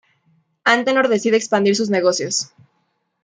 [0.71, 2.51] Antenor decide expandir sus negocios.